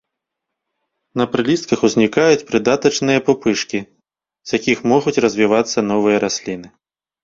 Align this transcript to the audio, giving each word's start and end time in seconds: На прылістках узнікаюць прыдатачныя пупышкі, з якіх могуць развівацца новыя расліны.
На 1.21 1.25
прылістках 1.33 1.79
узнікаюць 1.89 2.41
прыдатачныя 2.49 3.19
пупышкі, 3.31 3.79
з 4.49 4.63
якіх 4.63 4.77
могуць 4.97 5.19
развівацца 5.31 5.89
новыя 5.95 6.17
расліны. 6.29 6.79